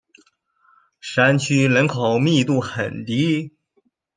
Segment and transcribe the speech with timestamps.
[0.99, 3.53] 山区人口密度很低。